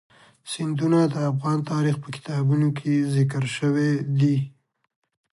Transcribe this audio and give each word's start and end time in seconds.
سیندونه 0.51 0.99
د 1.13 1.15
افغان 1.31 1.59
تاریخ 1.71 1.95
په 2.03 2.09
کتابونو 2.15 2.67
کې 2.77 2.93
ذکر 3.15 3.43
شوی 3.57 3.91
دي. 4.19 4.37